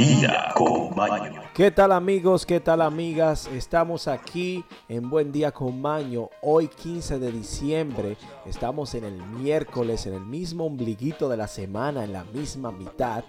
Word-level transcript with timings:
Día 0.00 0.48
con 0.54 0.96
Maño. 0.96 1.42
¿Qué 1.52 1.70
tal 1.70 1.92
amigos? 1.92 2.46
¿Qué 2.46 2.58
tal 2.58 2.80
amigas? 2.80 3.46
Estamos 3.48 4.08
aquí 4.08 4.64
en 4.88 5.10
Buen 5.10 5.30
Día 5.30 5.52
con 5.52 5.78
Maño. 5.78 6.30
Hoy 6.40 6.68
15 6.68 7.18
de 7.18 7.30
diciembre. 7.30 8.16
Estamos 8.46 8.94
en 8.94 9.04
el 9.04 9.22
miércoles, 9.22 10.06
en 10.06 10.14
el 10.14 10.24
mismo 10.24 10.64
ombliguito 10.64 11.28
de 11.28 11.36
la 11.36 11.48
semana, 11.48 12.02
en 12.02 12.14
la 12.14 12.24
misma 12.24 12.72
mitad. 12.72 13.24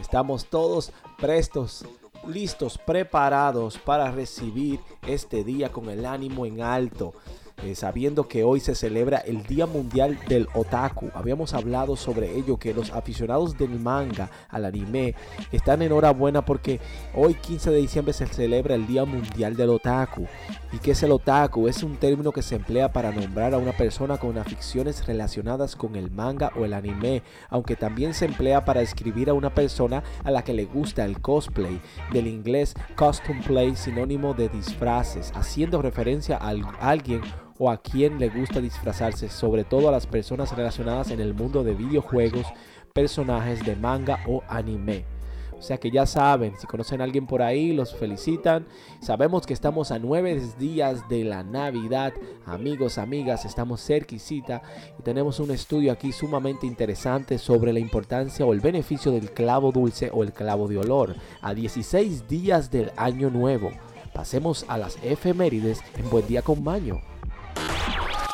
Estamos 0.00 0.46
todos 0.46 0.92
prestos, 1.16 1.84
listos, 2.26 2.76
preparados 2.76 3.78
para 3.78 4.10
recibir 4.10 4.80
este 5.06 5.44
día 5.44 5.70
con 5.70 5.88
el 5.88 6.04
ánimo 6.04 6.44
en 6.44 6.60
alto. 6.60 7.14
Eh, 7.62 7.74
sabiendo 7.74 8.28
que 8.28 8.44
hoy 8.44 8.60
se 8.60 8.74
celebra 8.74 9.16
el 9.18 9.42
Día 9.44 9.66
Mundial 9.66 10.18
del 10.28 10.46
Otaku. 10.54 11.10
Habíamos 11.14 11.54
hablado 11.54 11.96
sobre 11.96 12.36
ello, 12.36 12.58
que 12.58 12.74
los 12.74 12.92
aficionados 12.92 13.56
del 13.56 13.80
manga, 13.80 14.30
al 14.50 14.66
anime, 14.66 15.14
están 15.52 15.80
enhorabuena 15.80 16.44
porque 16.44 16.80
hoy 17.14 17.34
15 17.34 17.70
de 17.70 17.78
diciembre 17.78 18.12
se 18.12 18.26
celebra 18.26 18.74
el 18.74 18.86
Día 18.86 19.06
Mundial 19.06 19.56
del 19.56 19.70
Otaku. 19.70 20.26
¿Y 20.70 20.78
qué 20.78 20.90
es 20.90 21.02
el 21.02 21.12
otaku? 21.12 21.66
Es 21.66 21.82
un 21.82 21.96
término 21.96 22.30
que 22.30 22.42
se 22.42 22.56
emplea 22.56 22.92
para 22.92 23.10
nombrar 23.10 23.54
a 23.54 23.58
una 23.58 23.72
persona 23.72 24.18
con 24.18 24.36
aficiones 24.36 25.06
relacionadas 25.06 25.76
con 25.76 25.96
el 25.96 26.10
manga 26.10 26.52
o 26.56 26.66
el 26.66 26.74
anime, 26.74 27.22
aunque 27.48 27.76
también 27.76 28.12
se 28.12 28.26
emplea 28.26 28.66
para 28.66 28.80
describir 28.80 29.30
a 29.30 29.34
una 29.34 29.54
persona 29.54 30.04
a 30.24 30.30
la 30.30 30.44
que 30.44 30.52
le 30.52 30.66
gusta 30.66 31.06
el 31.06 31.22
cosplay, 31.22 31.80
del 32.12 32.26
inglés 32.26 32.74
costume 32.96 33.42
play, 33.42 33.76
sinónimo 33.76 34.34
de 34.34 34.50
disfraces, 34.50 35.32
haciendo 35.34 35.80
referencia 35.80 36.36
a 36.36 36.52
alguien 36.80 37.22
o 37.58 37.70
a 37.70 37.78
quien 37.78 38.18
le 38.18 38.28
gusta 38.28 38.60
disfrazarse, 38.60 39.28
sobre 39.28 39.64
todo 39.64 39.88
a 39.88 39.92
las 39.92 40.06
personas 40.06 40.54
relacionadas 40.56 41.10
en 41.10 41.20
el 41.20 41.34
mundo 41.34 41.64
de 41.64 41.74
videojuegos, 41.74 42.46
personajes 42.92 43.64
de 43.64 43.76
manga 43.76 44.20
o 44.26 44.42
anime. 44.48 45.04
O 45.58 45.62
sea 45.62 45.78
que 45.78 45.90
ya 45.90 46.04
saben, 46.04 46.54
si 46.58 46.66
conocen 46.66 47.00
a 47.00 47.04
alguien 47.04 47.26
por 47.26 47.40
ahí, 47.40 47.72
los 47.72 47.94
felicitan. 47.94 48.66
Sabemos 49.00 49.46
que 49.46 49.54
estamos 49.54 49.90
a 49.90 49.98
nueve 49.98 50.40
días 50.58 51.08
de 51.08 51.24
la 51.24 51.42
Navidad. 51.42 52.12
Amigos, 52.44 52.98
amigas, 52.98 53.44
estamos 53.44 53.84
cerquisita 53.84 54.62
y 54.98 55.02
tenemos 55.02 55.40
un 55.40 55.50
estudio 55.50 55.92
aquí 55.92 56.12
sumamente 56.12 56.66
interesante 56.66 57.38
sobre 57.38 57.72
la 57.72 57.80
importancia 57.80 58.44
o 58.44 58.52
el 58.52 58.60
beneficio 58.60 59.12
del 59.12 59.30
clavo 59.30 59.72
dulce 59.72 60.10
o 60.12 60.22
el 60.22 60.32
clavo 60.32 60.68
de 60.68 60.78
olor 60.78 61.16
a 61.40 61.54
16 61.54 62.28
días 62.28 62.70
del 62.70 62.92
año 62.96 63.30
nuevo. 63.30 63.70
Pasemos 64.12 64.66
a 64.68 64.76
las 64.76 64.98
efemérides 65.02 65.82
en 65.96 66.10
Buen 66.10 66.26
Día 66.26 66.42
con 66.42 66.62
Maño. 66.62 67.15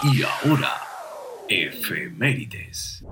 Y 0.05 0.21
ahora, 0.25 0.83
efemérides. 1.49 3.05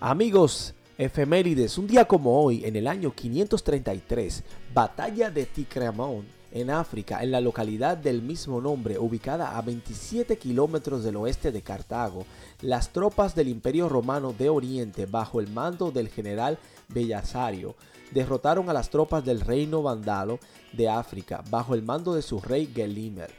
Amigos, 0.00 0.72
efemérides, 0.96 1.76
un 1.76 1.86
día 1.86 2.06
como 2.06 2.42
hoy, 2.42 2.64
en 2.64 2.76
el 2.76 2.86
año 2.86 3.14
533, 3.14 4.44
batalla 4.72 5.30
de 5.30 5.44
Ticramón 5.44 6.24
en 6.52 6.70
África, 6.70 7.22
en 7.22 7.32
la 7.32 7.42
localidad 7.42 7.98
del 7.98 8.22
mismo 8.22 8.62
nombre, 8.62 8.98
ubicada 8.98 9.58
a 9.58 9.60
27 9.60 10.38
kilómetros 10.38 11.04
del 11.04 11.16
oeste 11.16 11.52
de 11.52 11.60
Cartago, 11.60 12.24
las 12.62 12.94
tropas 12.94 13.34
del 13.34 13.48
Imperio 13.48 13.90
Romano 13.90 14.32
de 14.32 14.48
Oriente, 14.48 15.04
bajo 15.04 15.38
el 15.38 15.48
mando 15.48 15.90
del 15.90 16.08
general 16.08 16.58
Bellasario, 16.88 17.74
derrotaron 18.12 18.68
a 18.68 18.72
las 18.72 18.90
tropas 18.90 19.24
del 19.24 19.40
reino 19.40 19.82
vandalo 19.82 20.38
de 20.72 20.88
África 20.88 21.42
bajo 21.50 21.74
el 21.74 21.82
mando 21.82 22.14
de 22.14 22.22
su 22.22 22.40
rey 22.40 22.70
Gelimer. 22.74 23.30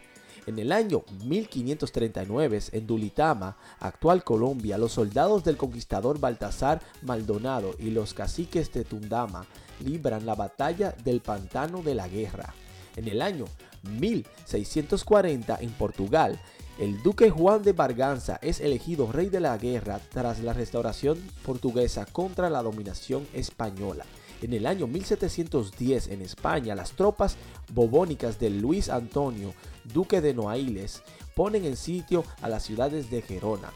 En 0.46 0.60
el 0.60 0.74
año 0.74 1.04
1539, 1.24 2.60
en 2.74 2.86
Dulitama, 2.86 3.56
actual 3.80 4.26
Colombia, 4.26 4.78
los 4.78 4.92
soldados 4.92 5.44
del 5.46 5.56
conquistador 5.56 6.20
Baltasar 6.20 6.82
Maldonado 7.02 7.76
y 7.80 7.92
los 7.92 8.14
caciques 8.14 8.72
de 8.74 8.84
Tundama 8.84 9.46
libran 9.80 10.26
la 10.26 10.36
batalla 10.36 10.94
del 11.04 11.22
pantano 11.22 11.82
de 11.82 11.96
la 11.96 12.10
guerra. 12.10 12.54
En 12.98 13.08
el 13.08 13.22
año 13.22 13.46
1640, 13.84 15.58
en 15.62 15.72
Portugal, 15.72 16.40
el 16.78 17.02
duque 17.04 17.30
Juan 17.30 17.64
de 17.64 17.72
Barganza 17.72 18.40
es 18.42 18.60
elegido 18.60 19.12
rey 19.12 19.30
de 19.30 19.40
la 19.40 19.58
guerra 19.58 20.02
tras 20.10 20.40
la 20.40 20.54
restauración 20.54 21.20
portuguesa 21.46 22.06
contra 22.06 22.50
la 22.50 22.64
dominación 22.64 23.28
española. 23.34 24.06
En 24.44 24.52
el 24.52 24.66
año 24.66 24.88
1710 24.88 26.10
en 26.10 26.22
España, 26.22 26.76
las 26.76 26.92
tropas 26.92 27.38
bobónicas 27.72 28.40
de 28.40 28.50
Luis 28.50 28.90
Antonio, 28.90 29.54
duque 29.94 30.20
de 30.20 30.34
Noailles, 30.34 31.02
ponen 31.34 31.64
en 31.64 31.78
sitio 31.78 32.26
a 32.42 32.50
las 32.50 32.64
ciudades 32.64 33.10
de 33.10 33.22
Gerona. 33.22 33.72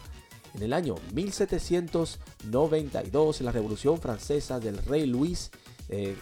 En 0.55 0.63
el 0.63 0.73
año 0.73 0.95
1792, 1.13 3.39
la 3.39 3.53
Revolución 3.53 4.01
Francesa 4.01 4.59
del 4.59 4.79
rey 4.79 5.05
Luis 5.05 5.51
eh, 5.87 6.17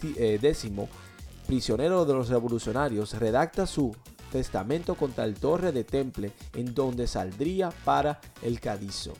X, 0.00 0.70
prisionero 1.48 2.04
de 2.04 2.14
los 2.14 2.28
revolucionarios, 2.28 3.14
redacta 3.14 3.66
su 3.66 3.96
testamento 4.30 4.94
contra 4.94 5.24
el 5.24 5.34
Torre 5.34 5.72
de 5.72 5.82
Temple, 5.82 6.30
en 6.54 6.72
donde 6.72 7.08
saldría 7.08 7.70
para 7.84 8.20
el 8.42 8.60
Cadizo 8.60 9.14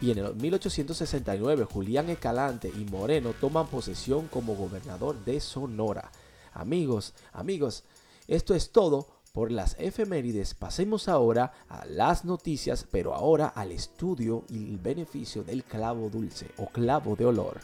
y 0.00 0.10
en 0.10 0.18
el 0.18 0.34
1869 0.34 1.66
Julián 1.72 2.10
Escalante 2.10 2.68
y 2.68 2.84
Moreno 2.90 3.32
toman 3.40 3.66
posesión 3.66 4.28
como 4.28 4.54
gobernador 4.54 5.24
de 5.24 5.40
Sonora. 5.40 6.10
Amigos, 6.52 7.14
amigos, 7.32 7.84
esto 8.28 8.54
es 8.54 8.70
todo 8.70 9.08
por 9.32 9.52
las 9.52 9.76
efemérides. 9.78 10.54
Pasemos 10.54 11.08
ahora 11.08 11.52
a 11.68 11.84
las 11.84 12.24
noticias, 12.24 12.86
pero 12.90 13.14
ahora 13.14 13.48
al 13.48 13.72
estudio 13.72 14.44
y 14.48 14.70
el 14.70 14.78
beneficio 14.78 15.42
del 15.42 15.64
clavo 15.64 16.08
dulce 16.08 16.50
o 16.56 16.66
clavo 16.66 17.16
de 17.16 17.26
olor. 17.26 17.60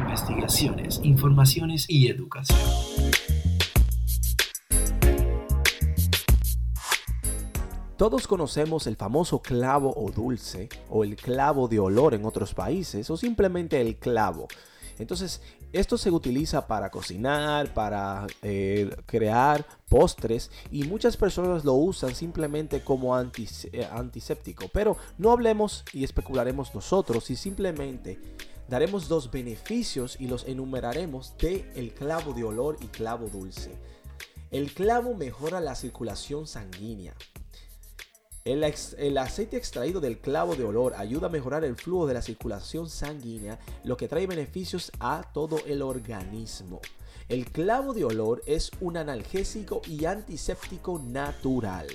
Investigaciones, 0.00 1.00
informaciones 1.04 1.84
y 1.88 2.08
educación. 2.08 2.58
Todos 7.98 8.28
conocemos 8.28 8.86
el 8.86 8.94
famoso 8.94 9.42
clavo 9.42 9.92
o 9.96 10.12
dulce 10.12 10.68
o 10.88 11.02
el 11.02 11.16
clavo 11.16 11.66
de 11.66 11.80
olor 11.80 12.14
en 12.14 12.24
otros 12.24 12.54
países 12.54 13.10
o 13.10 13.16
simplemente 13.16 13.80
el 13.80 13.96
clavo. 13.96 14.46
Entonces, 15.00 15.42
esto 15.72 15.98
se 15.98 16.12
utiliza 16.12 16.68
para 16.68 16.90
cocinar, 16.90 17.74
para 17.74 18.24
eh, 18.42 18.88
crear 19.04 19.66
postres 19.88 20.52
y 20.70 20.84
muchas 20.84 21.16
personas 21.16 21.64
lo 21.64 21.74
usan 21.74 22.14
simplemente 22.14 22.84
como 22.84 23.18
eh, 23.18 23.88
antiséptico. 23.90 24.68
Pero 24.72 24.96
no 25.18 25.32
hablemos 25.32 25.84
y 25.92 26.04
especularemos 26.04 26.72
nosotros 26.76 27.28
y 27.30 27.34
simplemente 27.34 28.20
daremos 28.68 29.08
dos 29.08 29.28
beneficios 29.32 30.16
y 30.20 30.28
los 30.28 30.46
enumeraremos 30.46 31.36
de 31.38 31.68
el 31.74 31.92
clavo 31.94 32.32
de 32.32 32.44
olor 32.44 32.76
y 32.80 32.86
clavo 32.86 33.26
dulce. 33.26 33.72
El 34.52 34.72
clavo 34.72 35.14
mejora 35.14 35.60
la 35.60 35.74
circulación 35.74 36.46
sanguínea, 36.46 37.16
el, 38.52 39.18
aceite 39.18 39.58
extraído 39.58 40.00
del 40.00 40.18
clavo 40.18 40.56
de 40.56 40.64
olor 40.64 40.94
ayuda 40.94 41.26
a 41.26 41.30
mejorar 41.30 41.64
el 41.64 41.76
flujo 41.76 42.06
de 42.06 42.14
la 42.14 42.22
circulación 42.22 42.88
sanguínea, 42.88 43.58
lo 43.84 43.98
que 43.98 44.08
trae 44.08 44.26
beneficios 44.26 44.90
a 45.00 45.22
todo 45.34 45.58
el 45.66 45.82
organismo. 45.82 46.80
El 47.28 47.44
clavo 47.50 47.92
de 47.92 48.04
olor 48.04 48.42
es 48.46 48.70
un 48.80 48.96
analgésico 48.96 49.82
y 49.86 50.06
antiséptico 50.06 50.98
natural. 50.98 51.88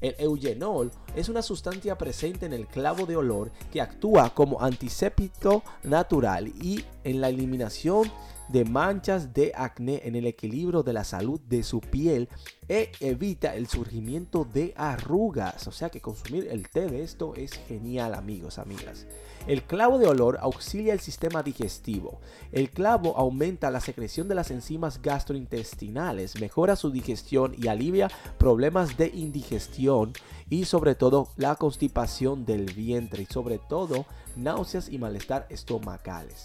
El 0.00 0.16
eugenol 0.18 0.90
es 1.14 1.28
una 1.28 1.42
sustancia 1.42 1.96
presente 1.96 2.46
en 2.46 2.52
el 2.52 2.66
clavo 2.66 3.06
de 3.06 3.16
olor 3.16 3.52
que 3.72 3.80
actúa 3.80 4.34
como 4.34 4.60
antiséptico 4.60 5.62
natural 5.84 6.48
y 6.60 6.84
en 7.04 7.20
la 7.20 7.28
eliminación 7.28 8.10
de 8.48 8.64
manchas 8.64 9.32
de 9.34 9.52
acné 9.54 10.02
en 10.04 10.16
el 10.16 10.26
equilibrio 10.26 10.82
de 10.82 10.92
la 10.92 11.04
salud 11.04 11.40
de 11.40 11.62
su 11.62 11.80
piel 11.80 12.28
e 12.68 12.92
evita 13.00 13.54
el 13.54 13.66
surgimiento 13.66 14.44
de 14.44 14.74
arrugas. 14.76 15.66
O 15.66 15.72
sea 15.72 15.90
que 15.90 16.00
consumir 16.00 16.48
el 16.50 16.68
té 16.68 16.86
de 16.86 17.02
esto 17.02 17.34
es 17.36 17.52
genial 17.52 18.14
amigos, 18.14 18.58
amigas. 18.58 19.06
El 19.46 19.62
clavo 19.62 19.98
de 19.98 20.06
olor 20.06 20.38
auxilia 20.42 20.92
el 20.92 21.00
sistema 21.00 21.42
digestivo. 21.42 22.20
El 22.52 22.70
clavo 22.70 23.16
aumenta 23.16 23.70
la 23.70 23.80
secreción 23.80 24.28
de 24.28 24.34
las 24.34 24.50
enzimas 24.50 25.00
gastrointestinales, 25.00 26.38
mejora 26.40 26.76
su 26.76 26.90
digestión 26.90 27.54
y 27.56 27.68
alivia 27.68 28.10
problemas 28.36 28.98
de 28.98 29.08
indigestión 29.08 30.12
y 30.50 30.66
sobre 30.66 30.94
todo 30.94 31.28
la 31.36 31.54
constipación 31.54 32.44
del 32.44 32.72
vientre 32.74 33.22
y 33.22 33.26
sobre 33.26 33.58
todo 33.58 34.04
náuseas 34.36 34.88
y 34.88 34.98
malestar 34.98 35.46
estomacales. 35.48 36.44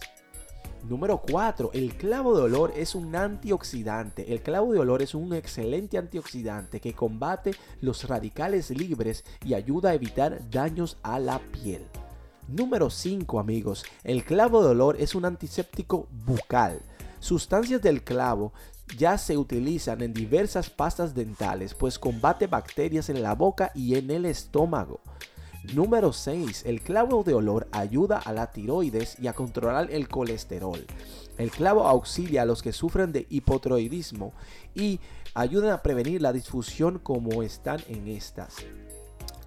Número 0.83 1.21
4. 1.21 1.71
El 1.73 1.95
clavo 1.95 2.35
de 2.35 2.43
olor 2.43 2.73
es 2.75 2.93
un 2.93 3.15
antioxidante. 3.15 4.33
El 4.33 4.41
clavo 4.41 4.73
de 4.73 4.79
olor 4.79 5.01
es 5.01 5.15
un 5.15 5.33
excelente 5.33 5.97
antioxidante 5.97 6.81
que 6.81 6.93
combate 6.93 7.51
los 7.79 8.03
radicales 8.09 8.69
libres 8.69 9.23
y 9.45 9.53
ayuda 9.53 9.91
a 9.91 9.93
evitar 9.93 10.49
daños 10.49 10.97
a 11.01 11.19
la 11.19 11.39
piel. 11.39 11.85
Número 12.49 12.89
5 12.89 13.39
amigos. 13.39 13.85
El 14.03 14.25
clavo 14.25 14.61
de 14.61 14.71
olor 14.71 14.97
es 14.99 15.15
un 15.15 15.23
antiséptico 15.23 16.09
bucal. 16.25 16.81
Sustancias 17.21 17.81
del 17.81 18.03
clavo 18.03 18.51
ya 18.97 19.17
se 19.17 19.37
utilizan 19.37 20.01
en 20.01 20.13
diversas 20.13 20.69
pastas 20.69 21.15
dentales, 21.15 21.73
pues 21.73 21.97
combate 21.97 22.47
bacterias 22.47 23.07
en 23.09 23.23
la 23.23 23.35
boca 23.35 23.71
y 23.73 23.95
en 23.95 24.11
el 24.11 24.25
estómago. 24.25 24.99
Número 25.71 26.11
6. 26.11 26.63
El 26.65 26.81
clavo 26.81 27.23
de 27.23 27.33
olor 27.33 27.69
ayuda 27.71 28.17
a 28.17 28.33
la 28.33 28.51
tiroides 28.51 29.17
y 29.19 29.27
a 29.27 29.33
controlar 29.33 29.89
el 29.91 30.09
colesterol. 30.09 30.85
El 31.37 31.51
clavo 31.51 31.87
auxilia 31.87 32.41
a 32.41 32.45
los 32.45 32.61
que 32.61 32.73
sufren 32.73 33.13
de 33.13 33.25
hipotiroidismo 33.29 34.33
y 34.75 34.99
ayuda 35.33 35.73
a 35.73 35.81
prevenir 35.81 36.21
la 36.21 36.33
disfusión 36.33 36.99
como 36.99 37.43
están 37.43 37.79
en 37.87 38.09
estas. 38.09 38.57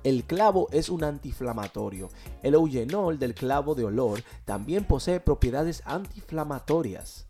El 0.04 0.24
clavo 0.24 0.68
es 0.72 0.88
un 0.88 1.04
antiinflamatorio. 1.04 2.08
El 2.42 2.54
eugenol 2.54 3.18
del 3.18 3.34
clavo 3.34 3.74
de 3.74 3.84
olor 3.84 4.22
también 4.46 4.84
posee 4.84 5.20
propiedades 5.20 5.82
antiinflamatorias. 5.84 7.26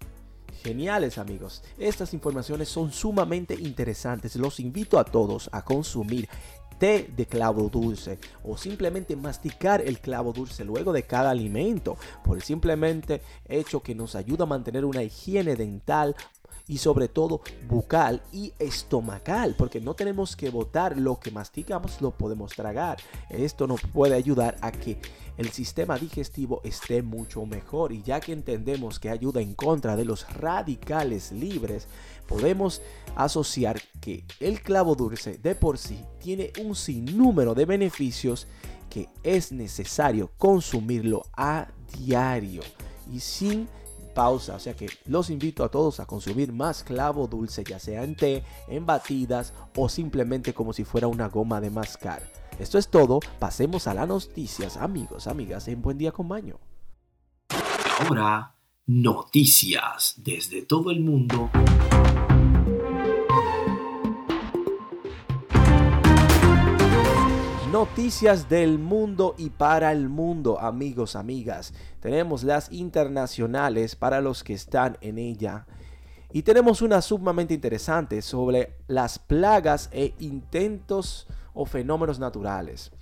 Geniales 0.63 1.19
amigos, 1.19 1.63
estas 1.79 2.15
informaciones 2.15 2.69
son 2.69 2.91
sumamente 2.91 3.55
interesantes. 3.55 4.37
Los 4.37 4.59
invito 4.59 4.99
a 4.99 5.05
todos 5.05 5.49
a 5.53 5.63
consumir 5.63 6.29
té 6.79 7.09
de 7.17 7.27
clavo 7.27 7.69
dulce 7.69 8.19
o 8.45 8.57
simplemente 8.57 9.17
masticar 9.17 9.81
el 9.81 9.99
clavo 10.01 10.33
dulce 10.33 10.65
luego 10.65 10.93
de 10.93 11.05
cada 11.05 11.31
alimento 11.31 11.97
por 12.25 12.37
el 12.37 12.43
simplemente 12.43 13.23
hecho 13.47 13.83
que 13.83 13.95
nos 13.95 14.15
ayuda 14.15 14.45
a 14.45 14.49
mantener 14.49 14.85
una 14.85 15.03
higiene 15.03 15.57
dental 15.57 16.15
y 16.69 16.79
sobre 16.79 17.09
todo 17.09 17.41
bucal 17.69 18.23
y 18.33 18.53
estomacal, 18.59 19.55
porque 19.57 19.81
no 19.81 19.95
tenemos 19.95 20.37
que 20.37 20.51
botar 20.51 20.97
lo 20.97 21.21
que 21.21 21.31
masticamos, 21.31 22.01
lo 22.01 22.11
podemos 22.11 22.53
tragar. 22.53 22.99
Esto 23.31 23.67
nos 23.67 23.81
puede 23.83 24.15
ayudar 24.15 24.57
a 24.61 24.73
que 24.73 24.99
el 25.37 25.51
sistema 25.51 25.99
digestivo 25.99 26.61
esté 26.65 27.03
mucho 27.03 27.45
mejor 27.47 27.93
y 27.93 28.03
ya 28.03 28.21
que 28.21 28.33
entendemos 28.33 28.99
que 28.99 29.11
ayuda 29.11 29.41
en 29.41 29.55
contra 29.55 29.95
de 29.95 30.05
los 30.05 30.27
radicales 30.35 31.31
libres, 31.31 31.87
podemos 32.27 32.81
asociar 33.15 33.81
que 34.01 34.25
el 34.41 34.63
clavo 34.63 34.95
dulce 34.95 35.39
de 35.39 35.55
por 35.55 35.79
sí 35.79 36.01
tiene 36.19 36.53
un 36.63 36.75
sinnúmero 36.75 37.55
de 37.55 37.67
beneficios 37.67 38.47
que 38.89 39.09
es 39.23 39.53
necesario 39.53 40.31
consumirlo 40.39 41.27
a 41.37 41.69
diario 41.99 42.63
y 43.13 43.21
sin 43.21 43.69
pausa. 44.17 44.57
O 44.57 44.59
sea 44.59 44.75
que 44.75 44.89
los 45.05 45.31
invito 45.31 45.63
a 45.63 45.69
todos 45.69 46.01
a 46.01 46.07
consumir 46.07 46.53
más 46.53 46.83
clavo 46.83 47.29
dulce, 47.29 47.63
ya 47.63 47.79
sea 47.79 48.03
en 48.03 48.17
té, 48.17 48.43
en 48.67 48.87
batidas 48.87 49.53
o 49.77 49.89
simplemente 49.89 50.55
como 50.55 50.73
si 50.73 50.83
fuera 50.83 51.07
una 51.07 51.29
goma 51.29 51.61
de 51.61 51.71
mascar. 51.71 52.23
Esto 52.59 52.79
es 52.79 52.89
todo, 52.89 53.21
pasemos 53.39 53.87
a 53.87 53.93
las 53.95 54.09
noticias, 54.09 54.79
amigos, 54.79 55.27
amigas, 55.27 55.69
en 55.69 55.83
Buen 55.83 55.99
Día 55.99 56.11
con 56.11 56.27
Maño. 56.27 56.59
Ahora, 58.01 58.55
noticias 58.87 60.15
desde 60.17 60.63
todo 60.63 60.91
el 60.91 61.01
mundo. 61.01 61.51
Noticias 67.77 68.49
del 68.49 68.79
mundo 68.79 69.35
y 69.37 69.51
para 69.51 69.93
el 69.93 70.09
mundo, 70.09 70.59
amigos, 70.59 71.15
amigas. 71.15 71.75
Tenemos 72.01 72.43
las 72.43 72.73
internacionales 72.73 73.97
para 73.97 74.23
los 74.23 74.43
que 74.43 74.55
están 74.55 74.97
en 75.03 75.19
ella. 75.19 75.67
Y 76.33 76.41
tenemos 76.41 76.81
una 76.81 77.03
sumamente 77.03 77.53
interesante 77.53 78.23
sobre 78.23 78.79
las 78.89 79.19
plagas 79.19 79.91
e 79.93 80.15
intentos 80.21 81.27
o 81.53 81.67
fenómenos 81.67 82.19
naturales. 82.19 82.93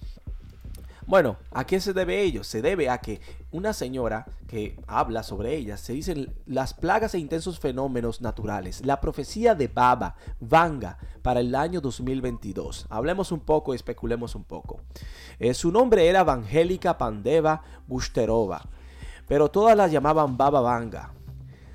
Bueno, 1.07 1.37
¿a 1.51 1.67
qué 1.67 1.81
se 1.81 1.93
debe 1.93 2.23
ello? 2.23 2.45
Se 2.45 2.63
debe 2.63 2.89
a 2.89 2.99
que 2.99 3.21
una 3.51 3.75
señora 3.75 4.25
que 4.47 4.81
habla 4.87 5.23
sobre 5.23 5.55
ellas 5.55 5.81
se 5.81 5.93
dicen 5.93 6.35
las 6.47 6.73
plagas 6.73 7.15
e 7.15 7.19
intensos 7.19 7.61
fenómenos 7.61 8.23
naturales, 8.23 8.85
la 8.87 9.03
profecía 9.03 9.55
de 9.55 9.69
Baba, 9.69 10.17
Vanga, 10.41 10.97
para 11.21 11.41
el 11.41 11.55
año 11.55 11.83
2022. 11.83 12.87
Hablemos 12.89 13.33
un 13.33 13.41
poco 13.41 13.75
y 13.75 13.77
especulemos 13.77 14.35
un 14.35 14.45
poco. 14.45 14.81
Eh, 15.39 15.53
su 15.53 15.71
nombre 15.71 16.09
era 16.09 16.21
Evangélica 16.21 16.97
Pandeva 16.97 17.63
Busterova, 17.87 18.63
pero 19.29 19.51
todas 19.51 19.77
la 19.77 19.89
llamaban 19.89 20.39
Baba 20.39 20.63
Vanga. 20.63 21.13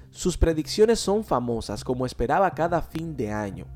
Sus 0.10 0.40
predicciones 0.40 1.00
son 1.00 1.24
famosas 1.24 1.84
como 1.84 2.08
esperaba 2.08 2.50
cada 2.56 2.82
fin 2.82 3.16
de 3.16 3.32
año. 3.32 3.68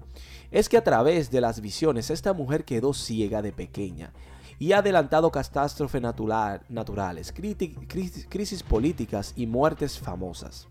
Es 0.50 0.68
que 0.68 0.78
a 0.78 0.84
través 0.84 1.30
de 1.30 1.42
las 1.42 1.62
visiones 1.62 2.10
esta 2.10 2.34
mujer 2.34 2.66
quedó 2.66 2.94
ciega 2.94 3.44
de 3.44 3.52
pequeña 3.52 4.14
y 4.60 4.72
ha 4.72 4.80
adelantado 4.80 5.32
catástrofes 5.32 6.02
naturales, 6.02 7.34
crisis 7.34 8.64
políticas 8.64 9.34
y 9.36 9.48
muertes 9.48 10.00
famosas. 10.00 10.68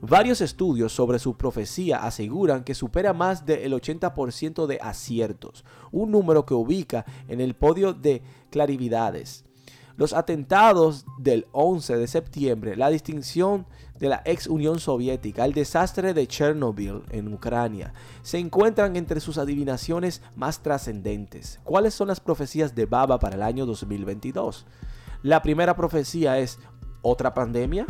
Varios 0.00 0.42
estudios 0.42 0.92
sobre 0.92 1.18
su 1.18 1.34
profecía 1.34 2.04
aseguran 2.04 2.62
que 2.62 2.74
supera 2.74 3.14
más 3.14 3.46
del 3.46 3.72
80% 3.72 4.66
de 4.66 4.78
aciertos, 4.82 5.64
un 5.92 6.10
número 6.10 6.44
que 6.44 6.52
ubica 6.52 7.06
en 7.26 7.40
el 7.40 7.54
podio 7.54 7.94
de 7.94 8.20
clarividades. 8.50 9.46
Los 9.96 10.12
atentados 10.12 11.06
del 11.18 11.46
11 11.52 11.96
de 11.96 12.08
septiembre, 12.08 12.76
la 12.76 12.90
distinción 12.90 13.66
de 14.00 14.08
la 14.08 14.22
ex 14.24 14.48
Unión 14.48 14.80
Soviética, 14.80 15.44
el 15.44 15.52
desastre 15.52 16.14
de 16.14 16.26
Chernobyl 16.26 17.02
en 17.10 17.32
Ucrania, 17.32 17.92
se 18.22 18.38
encuentran 18.38 18.96
entre 18.96 19.20
sus 19.20 19.38
adivinaciones 19.38 20.20
más 20.34 20.60
trascendentes. 20.60 21.60
¿Cuáles 21.62 21.94
son 21.94 22.08
las 22.08 22.18
profecías 22.18 22.74
de 22.74 22.86
Baba 22.86 23.20
para 23.20 23.36
el 23.36 23.42
año 23.42 23.66
2022? 23.66 24.66
La 25.22 25.42
primera 25.42 25.76
profecía 25.76 26.38
es 26.38 26.58
otra 27.02 27.32
pandemia. 27.32 27.86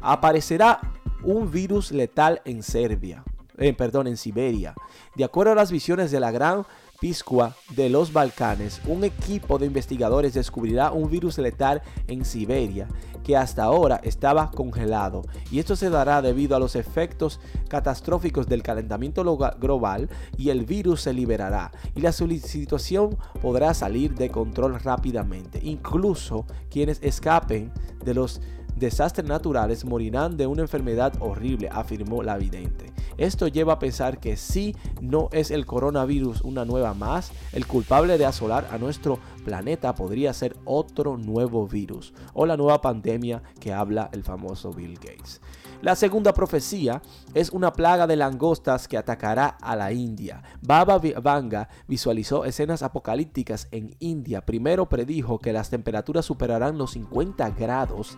Aparecerá 0.00 0.80
un 1.24 1.50
virus 1.50 1.90
letal 1.90 2.40
en 2.44 2.62
Serbia, 2.62 3.24
eh, 3.58 3.72
perdón, 3.72 4.06
en 4.06 4.16
Siberia. 4.16 4.74
De 5.16 5.24
acuerdo 5.24 5.52
a 5.52 5.56
las 5.56 5.72
visiones 5.72 6.12
de 6.12 6.20
la 6.20 6.30
gran 6.30 6.64
Piscua 7.00 7.54
de 7.74 7.88
los 7.88 8.12
Balcanes, 8.12 8.80
un 8.86 9.04
equipo 9.04 9.58
de 9.58 9.66
investigadores 9.66 10.34
descubrirá 10.34 10.92
un 10.92 11.10
virus 11.10 11.38
letal 11.38 11.82
en 12.06 12.24
Siberia 12.24 12.88
que 13.22 13.36
hasta 13.36 13.64
ahora 13.64 14.00
estaba 14.04 14.50
congelado 14.50 15.22
y 15.50 15.58
esto 15.58 15.76
se 15.76 15.90
dará 15.90 16.22
debido 16.22 16.56
a 16.56 16.60
los 16.60 16.76
efectos 16.76 17.40
catastróficos 17.68 18.46
del 18.46 18.62
calentamiento 18.62 19.24
global 19.58 20.08
y 20.36 20.50
el 20.50 20.64
virus 20.64 21.02
se 21.02 21.12
liberará 21.12 21.72
y 21.94 22.00
la 22.00 22.12
situación 22.12 23.16
podrá 23.42 23.74
salir 23.74 24.14
de 24.14 24.30
control 24.30 24.78
rápidamente. 24.80 25.60
Incluso 25.62 26.46
quienes 26.70 27.00
escapen 27.02 27.72
de 28.04 28.14
los 28.14 28.40
desastres 28.76 29.26
naturales 29.26 29.84
morirán 29.84 30.36
de 30.36 30.46
una 30.46 30.62
enfermedad 30.62 31.14
horrible, 31.20 31.68
afirmó 31.72 32.22
la 32.22 32.36
vidente. 32.36 32.92
Esto 33.16 33.48
lleva 33.48 33.74
a 33.74 33.78
pensar 33.78 34.20
que 34.20 34.36
si 34.36 34.76
no 35.00 35.28
es 35.32 35.50
el 35.50 35.64
coronavirus 35.64 36.42
una 36.42 36.64
nueva 36.66 36.92
más, 36.92 37.32
el 37.52 37.66
culpable 37.66 38.18
de 38.18 38.26
asolar 38.26 38.68
a 38.70 38.78
nuestro 38.78 39.18
planeta 39.44 39.94
podría 39.94 40.32
ser 40.34 40.56
otro 40.64 41.16
nuevo 41.16 41.66
virus 41.66 42.12
o 42.34 42.44
la 42.44 42.56
nueva 42.56 42.82
pandemia 42.82 43.42
que 43.58 43.72
habla 43.72 44.10
el 44.12 44.22
famoso 44.22 44.70
Bill 44.72 44.94
Gates. 44.94 45.40
La 45.82 45.94
segunda 45.94 46.32
profecía 46.32 47.02
es 47.34 47.50
una 47.50 47.72
plaga 47.72 48.06
de 48.06 48.16
langostas 48.16 48.88
que 48.88 48.96
atacará 48.96 49.56
a 49.60 49.76
la 49.76 49.92
India. 49.92 50.42
Baba 50.62 50.98
Vanga 51.22 51.68
visualizó 51.86 52.44
escenas 52.44 52.82
apocalípticas 52.82 53.68
en 53.70 53.94
India. 53.98 54.44
Primero 54.44 54.88
predijo 54.88 55.38
que 55.38 55.52
las 55.52 55.68
temperaturas 55.68 56.24
superarán 56.24 56.78
los 56.78 56.92
50 56.92 57.50
grados 57.50 58.16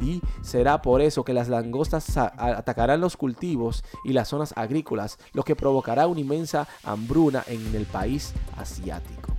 y 0.00 0.22
será 0.42 0.82
por 0.82 1.00
eso 1.00 1.24
que 1.24 1.32
las 1.32 1.48
langostas 1.48 2.16
atacarán 2.16 3.00
los 3.00 3.16
cultivos 3.16 3.84
y 4.04 4.12
las 4.12 4.28
zonas 4.28 4.52
agrícolas, 4.56 5.18
lo 5.32 5.42
que 5.42 5.56
provocará 5.56 6.06
una 6.06 6.20
inmensa 6.20 6.68
hambruna 6.82 7.44
en 7.46 7.74
el 7.74 7.86
país 7.86 8.32
asiático. 8.56 9.34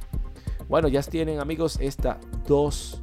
Bueno, 0.67 0.87
ya 0.87 1.01
tienen 1.01 1.39
amigos 1.39 1.77
estas 1.81 2.17
dos 2.47 3.01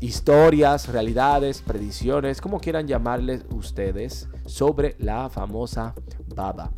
historias, 0.00 0.88
realidades, 0.88 1.60
predicciones, 1.62 2.40
como 2.40 2.60
quieran 2.60 2.86
llamarles 2.86 3.44
ustedes, 3.50 4.28
sobre 4.46 4.96
la 4.98 5.28
famosa 5.28 5.94
baba. 6.34 6.70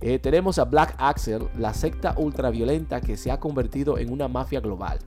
Eh, 0.00 0.18
tenemos 0.18 0.58
a 0.58 0.64
Black 0.64 0.94
Axel, 0.98 1.48
la 1.56 1.72
secta 1.72 2.14
ultraviolenta 2.18 3.00
que 3.00 3.16
se 3.16 3.30
ha 3.30 3.40
convertido 3.40 3.98
en 3.98 4.12
una 4.12 4.28
mafia 4.28 4.60
global. 4.60 4.98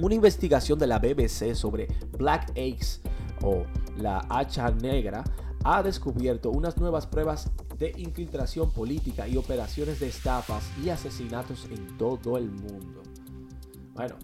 Una 0.00 0.14
investigación 0.14 0.78
de 0.78 0.86
la 0.86 1.00
BBC 1.00 1.54
sobre 1.54 1.88
Black 2.16 2.50
Axe 2.50 3.00
o 3.42 3.64
la 3.96 4.24
hacha 4.30 4.70
negra 4.70 5.24
ha 5.64 5.82
descubierto 5.82 6.50
unas 6.50 6.76
nuevas 6.76 7.08
pruebas 7.08 7.50
de 7.78 7.92
infiltración 7.96 8.70
política 8.70 9.26
y 9.26 9.36
operaciones 9.36 9.98
de 9.98 10.06
estafas 10.06 10.70
y 10.84 10.90
asesinatos 10.90 11.66
en 11.70 11.98
todo 11.98 12.38
el 12.38 12.48
mundo. 12.48 13.02
Bueno, 13.94 14.14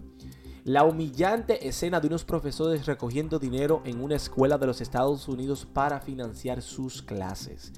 la 0.63 0.85
humillante 0.85 1.67
escena 1.67 1.99
de 1.99 2.07
unos 2.07 2.23
profesores 2.23 2.85
recogiendo 2.85 3.37
dinero 3.37 3.81
en 3.83 4.01
una 4.01 4.15
escuela 4.15 4.57
de 4.57 4.67
los 4.67 4.79
Estados 4.79 5.27
Unidos 5.27 5.65
para 5.65 5.99
financiar 5.99 6.61
sus 6.61 7.01
clases. 7.01 7.73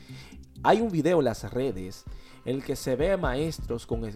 Hay 0.64 0.82
un 0.82 0.90
video 0.90 1.20
en 1.20 1.26
las 1.26 1.52
redes 1.52 2.04
en 2.46 2.56
el 2.56 2.64
que 2.64 2.76
se 2.76 2.96
ve 2.96 3.12
a 3.12 3.18
maestros 3.18 3.86
con, 3.86 4.10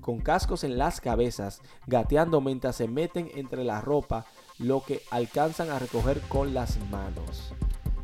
con, 0.00 0.20
cascos 0.20 0.64
en 0.64 0.78
las 0.78 1.00
cabezas 1.00 1.62
gateando 1.86 2.40
mientras 2.40 2.76
se 2.76 2.88
meten 2.88 3.30
entre 3.34 3.64
la 3.64 3.80
ropa 3.80 4.26
lo 4.58 4.84
que 4.84 5.02
alcanzan 5.10 5.70
a 5.70 5.78
recoger 5.78 6.20
con 6.28 6.54
las 6.54 6.78
manos. 6.90 7.52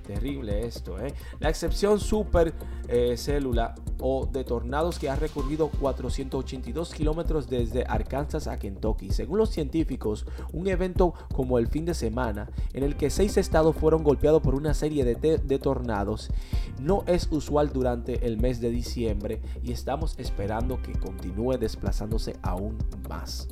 Terrible 0.07 0.67
esto, 0.67 0.99
¿eh? 0.99 1.13
La 1.41 1.49
excepción 1.49 1.99
super 1.99 2.55
eh, 2.89 3.17
célula 3.17 3.75
o 4.01 4.27
de 4.27 4.45
tornados 4.45 4.99
que 4.99 5.11
ha 5.11 5.17
recorrido 5.17 5.69
482 5.81 6.95
kilómetros 6.95 7.49
desde 7.49 7.85
Arkansas 7.85 8.47
a 8.47 8.59
Kentucky. 8.59 9.11
Según 9.11 9.39
los 9.39 9.51
científicos, 9.51 10.27
un 10.53 10.69
evento 10.69 11.15
como 11.35 11.59
el 11.59 11.67
fin 11.67 11.85
de 11.85 11.95
semana, 11.95 12.51
en 12.73 12.85
el 12.85 12.97
que 12.97 13.11
seis 13.11 13.37
estados 13.37 13.75
fueron 13.75 14.05
golpeados 14.05 14.43
por 14.43 14.55
una 14.55 14.75
serie 14.75 15.05
de 15.05 15.59
tornados, 15.59 16.31
no 16.81 17.03
es 17.07 17.29
usual 17.31 17.73
durante 17.73 18.27
el 18.27 18.39
mes 18.39 18.61
de 18.61 18.71
diciembre 18.71 19.41
y 19.63 19.73
estamos 19.73 20.15
esperando 20.19 20.81
que 20.83 20.93
continúe 20.93 21.59
desplazándose 21.59 22.37
aún 22.43 22.79
más. 23.09 23.49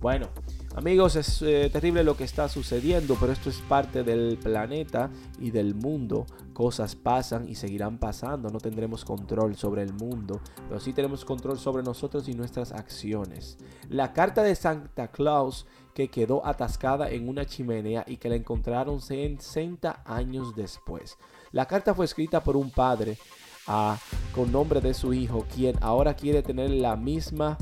Bueno, 0.00 0.28
Amigos, 0.74 1.16
es 1.16 1.42
eh, 1.42 1.68
terrible 1.70 2.02
lo 2.02 2.16
que 2.16 2.24
está 2.24 2.48
sucediendo, 2.48 3.18
pero 3.20 3.32
esto 3.32 3.50
es 3.50 3.58
parte 3.60 4.02
del 4.02 4.38
planeta 4.38 5.10
y 5.38 5.50
del 5.50 5.74
mundo. 5.74 6.24
Cosas 6.54 6.96
pasan 6.96 7.46
y 7.46 7.56
seguirán 7.56 7.98
pasando. 7.98 8.48
No 8.48 8.58
tendremos 8.58 9.04
control 9.04 9.54
sobre 9.56 9.82
el 9.82 9.92
mundo, 9.92 10.40
pero 10.68 10.80
sí 10.80 10.94
tenemos 10.94 11.26
control 11.26 11.58
sobre 11.58 11.82
nosotros 11.82 12.26
y 12.26 12.32
nuestras 12.32 12.72
acciones. 12.72 13.58
La 13.90 14.14
carta 14.14 14.42
de 14.42 14.54
Santa 14.54 15.08
Claus 15.08 15.66
que 15.92 16.08
quedó 16.08 16.46
atascada 16.46 17.10
en 17.10 17.28
una 17.28 17.44
chimenea 17.44 18.04
y 18.06 18.16
que 18.16 18.30
la 18.30 18.36
encontraron 18.36 19.02
60 19.02 20.04
años 20.06 20.56
después. 20.56 21.18
La 21.50 21.66
carta 21.66 21.94
fue 21.94 22.06
escrita 22.06 22.42
por 22.42 22.56
un 22.56 22.70
padre 22.70 23.18
ah, 23.66 23.98
con 24.34 24.50
nombre 24.50 24.80
de 24.80 24.94
su 24.94 25.12
hijo, 25.12 25.44
quien 25.54 25.76
ahora 25.82 26.14
quiere 26.14 26.42
tener 26.42 26.70
la 26.70 26.96
misma 26.96 27.58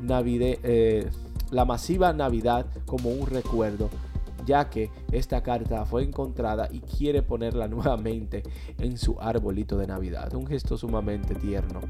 Navidad. 0.00 0.58
Eh, 0.62 1.10
la 1.52 1.64
masiva 1.66 2.12
Navidad 2.12 2.66
como 2.86 3.10
un 3.10 3.26
recuerdo, 3.26 3.90
ya 4.44 4.68
que 4.68 4.90
esta 5.12 5.42
carta 5.42 5.84
fue 5.84 6.02
encontrada 6.02 6.68
y 6.72 6.80
quiere 6.80 7.22
ponerla 7.22 7.68
nuevamente 7.68 8.42
en 8.78 8.98
su 8.98 9.20
arbolito 9.20 9.76
de 9.76 9.86
Navidad. 9.86 10.34
Un 10.34 10.46
gesto 10.46 10.76
sumamente 10.76 11.34
tierno 11.34 11.80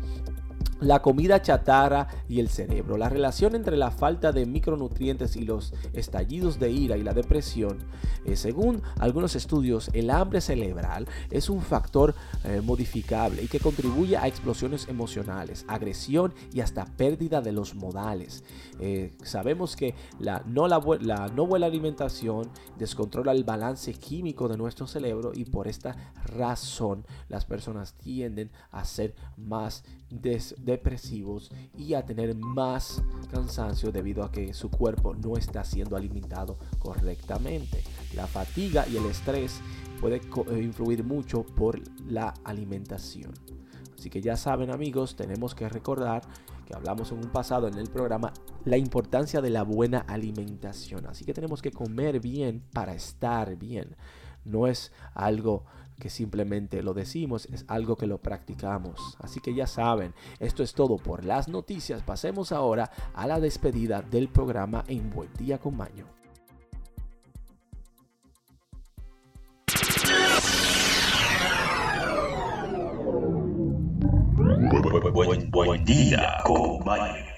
la 0.82 1.00
comida 1.00 1.40
chatarra 1.40 2.08
y 2.28 2.40
el 2.40 2.48
cerebro. 2.48 2.96
La 2.96 3.08
relación 3.08 3.54
entre 3.54 3.76
la 3.76 3.90
falta 3.90 4.32
de 4.32 4.46
micronutrientes 4.46 5.36
y 5.36 5.42
los 5.42 5.72
estallidos 5.92 6.58
de 6.58 6.70
ira 6.70 6.96
y 6.96 7.02
la 7.02 7.14
depresión. 7.14 7.78
Eh, 8.24 8.36
según 8.36 8.82
algunos 8.98 9.34
estudios, 9.36 9.90
el 9.92 10.10
hambre 10.10 10.40
cerebral 10.40 11.06
es 11.30 11.48
un 11.48 11.62
factor 11.62 12.14
eh, 12.44 12.60
modificable 12.62 13.42
y 13.42 13.48
que 13.48 13.60
contribuye 13.60 14.16
a 14.16 14.26
explosiones 14.26 14.88
emocionales, 14.88 15.64
agresión 15.68 16.34
y 16.52 16.60
hasta 16.60 16.84
pérdida 16.84 17.40
de 17.40 17.52
los 17.52 17.74
modales. 17.74 18.44
Eh, 18.80 19.12
sabemos 19.22 19.76
que 19.76 19.94
la 20.18 20.42
no, 20.46 20.66
la, 20.68 21.30
no 21.34 21.46
buena 21.46 21.66
alimentación 21.66 22.50
descontrola 22.78 23.32
el 23.32 23.44
balance 23.44 23.92
químico 23.94 24.48
de 24.48 24.56
nuestro 24.56 24.86
cerebro 24.86 25.32
y 25.34 25.44
por 25.44 25.68
esta 25.68 25.96
razón 26.36 27.04
las 27.28 27.44
personas 27.44 27.94
tienden 27.94 28.50
a 28.70 28.84
ser 28.84 29.14
más 29.36 29.84
depresivos 30.72 31.50
y 31.76 31.94
a 31.94 32.04
tener 32.04 32.34
más 32.34 33.02
cansancio 33.30 33.92
debido 33.92 34.24
a 34.24 34.32
que 34.32 34.52
su 34.52 34.70
cuerpo 34.70 35.14
no 35.14 35.36
está 35.36 35.64
siendo 35.64 35.96
alimentado 35.96 36.58
correctamente. 36.78 37.82
La 38.14 38.26
fatiga 38.26 38.86
y 38.88 38.96
el 38.96 39.06
estrés 39.06 39.60
puede 40.00 40.16
eh, 40.16 40.62
influir 40.62 41.04
mucho 41.04 41.44
por 41.44 41.80
la 42.08 42.34
alimentación. 42.44 43.32
Así 43.96 44.10
que 44.10 44.20
ya 44.20 44.36
saben 44.36 44.70
amigos, 44.70 45.14
tenemos 45.14 45.54
que 45.54 45.68
recordar 45.68 46.22
que 46.66 46.74
hablamos 46.74 47.12
en 47.12 47.18
un 47.18 47.30
pasado 47.30 47.68
en 47.68 47.78
el 47.78 47.88
programa 47.88 48.32
la 48.64 48.76
importancia 48.76 49.40
de 49.40 49.50
la 49.50 49.62
buena 49.62 50.00
alimentación. 50.00 51.06
Así 51.06 51.24
que 51.24 51.34
tenemos 51.34 51.62
que 51.62 51.70
comer 51.70 52.20
bien 52.20 52.64
para 52.72 52.94
estar 52.94 53.56
bien. 53.56 53.96
No 54.44 54.66
es 54.66 54.92
algo 55.14 55.64
que 55.98 56.10
simplemente 56.10 56.82
lo 56.82 56.94
decimos, 56.94 57.46
es 57.52 57.64
algo 57.68 57.96
que 57.96 58.06
lo 58.06 58.18
practicamos. 58.18 59.16
Así 59.20 59.40
que 59.40 59.54
ya 59.54 59.66
saben, 59.66 60.14
esto 60.40 60.62
es 60.62 60.74
todo 60.74 60.96
por 60.96 61.24
las 61.24 61.48
noticias. 61.48 62.02
Pasemos 62.02 62.52
ahora 62.52 62.90
a 63.14 63.26
la 63.26 63.40
despedida 63.40 64.02
del 64.02 64.28
programa 64.28 64.84
en 64.88 65.10
Buen 65.10 65.32
Día 65.34 65.58
con 65.58 65.76
Maño. 65.76 66.06
Buen, 75.50 75.84
día 75.84 76.38
con 76.44 76.84
Maño. 76.84 77.31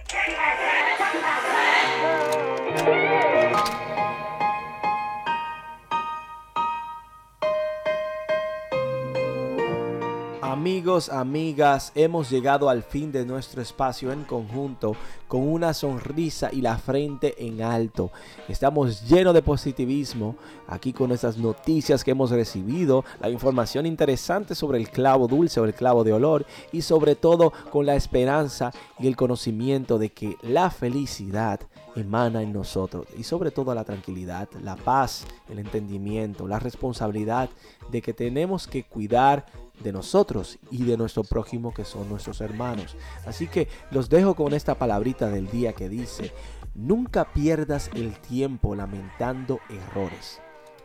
Amigos, 10.46 11.08
amigas, 11.08 11.90
hemos 11.94 12.28
llegado 12.28 12.68
al 12.68 12.82
fin 12.82 13.10
de 13.10 13.24
nuestro 13.24 13.62
espacio 13.62 14.12
en 14.12 14.24
conjunto 14.24 14.94
con 15.26 15.40
una 15.48 15.72
sonrisa 15.72 16.50
y 16.52 16.60
la 16.60 16.76
frente 16.76 17.46
en 17.46 17.62
alto. 17.62 18.10
Estamos 18.46 19.08
llenos 19.08 19.32
de 19.32 19.40
positivismo 19.40 20.36
aquí 20.68 20.92
con 20.92 21.12
estas 21.12 21.38
noticias 21.38 22.04
que 22.04 22.10
hemos 22.10 22.30
recibido, 22.30 23.06
la 23.22 23.30
información 23.30 23.86
interesante 23.86 24.54
sobre 24.54 24.76
el 24.76 24.90
clavo 24.90 25.28
dulce 25.28 25.60
o 25.60 25.64
el 25.64 25.72
clavo 25.72 26.04
de 26.04 26.12
olor 26.12 26.44
y 26.72 26.82
sobre 26.82 27.14
todo 27.14 27.50
con 27.70 27.86
la 27.86 27.96
esperanza 27.96 28.70
y 28.98 29.06
el 29.06 29.16
conocimiento 29.16 29.98
de 29.98 30.10
que 30.10 30.36
la 30.42 30.68
felicidad 30.68 31.58
emana 31.96 32.42
en 32.42 32.52
nosotros 32.52 33.06
y 33.16 33.22
sobre 33.22 33.50
todo 33.50 33.74
la 33.74 33.84
tranquilidad, 33.84 34.50
la 34.62 34.76
paz, 34.76 35.24
el 35.48 35.58
entendimiento, 35.58 36.46
la 36.46 36.58
responsabilidad 36.58 37.48
de 37.90 38.02
que 38.02 38.12
tenemos 38.12 38.66
que 38.66 38.84
cuidar 38.84 39.46
de 39.82 39.92
nosotros 39.92 40.58
y 40.70 40.84
de 40.84 40.96
nuestro 40.96 41.24
prójimo 41.24 41.74
que 41.74 41.84
son 41.84 42.08
nuestros 42.08 42.40
hermanos. 42.40 42.96
Así 43.26 43.46
que 43.46 43.68
los 43.90 44.08
dejo 44.08 44.34
con 44.34 44.54
esta 44.54 44.76
palabrita 44.76 45.28
del 45.28 45.50
día 45.50 45.72
que 45.72 45.88
dice, 45.88 46.32
nunca 46.74 47.32
pierdas 47.32 47.90
el 47.94 48.18
tiempo 48.20 48.74
lamentando 48.74 49.60
errores. 49.68 50.40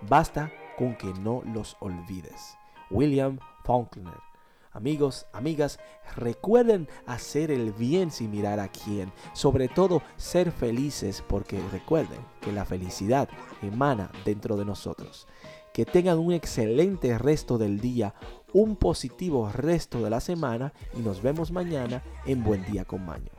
Basta 0.08 0.51
con 0.77 0.96
que 0.96 1.13
no 1.13 1.43
los 1.53 1.75
olvides. 1.79 2.58
William 2.89 3.39
Faulkner. 3.63 4.29
Amigos, 4.72 5.25
amigas, 5.34 5.79
recuerden 6.15 6.88
hacer 7.08 7.50
el 7.50 7.74
bien 7.74 8.12
sin 8.12 8.29
mirar 8.29 8.60
a 8.60 8.67
quién. 8.67 9.12
Sobre 9.34 9.67
todo 9.67 10.03
ser 10.15 10.51
felices 10.51 11.24
porque 11.27 11.60
recuerden 11.72 12.19
que 12.39 12.51
la 12.51 12.65
felicidad 12.65 13.27
emana 13.63 14.12
dentro 14.25 14.58
de 14.58 14.65
nosotros. 14.65 15.27
Que 15.74 15.86
tengan 15.86 16.19
un 16.19 16.34
excelente 16.34 17.17
resto 17.17 17.58
del 17.58 17.79
día, 17.79 18.13
un 18.53 18.75
positivo 18.75 19.51
resto 19.51 20.01
de 20.01 20.10
la 20.10 20.20
semana 20.20 20.74
y 20.98 21.00
nos 21.00 21.22
vemos 21.22 21.51
mañana 21.51 22.03
en 22.25 22.44
Buen 22.44 22.65
Día 22.65 22.86
con 22.86 23.06
Maño. 23.06 23.38